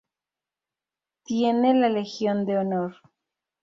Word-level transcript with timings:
Tiene 1.25 1.75
la 1.75 1.87
Legión 1.87 2.47
de 2.47 2.57
Honor. 2.57 2.95